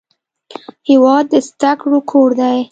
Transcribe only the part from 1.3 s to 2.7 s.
د زده کړو کور دی.